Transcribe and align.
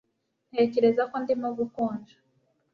Ntekereza 0.49 1.01
ko 1.09 1.15
ndimo 1.23 1.49
gukonja 1.57 2.15